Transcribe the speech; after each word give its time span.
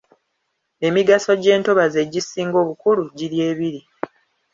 Emigaso 0.87 1.31
gy’entobazi 1.41 1.97
egisinga 2.05 2.57
obukulu 2.63 3.03
giri 3.17 3.37
ebiri. 3.49 3.81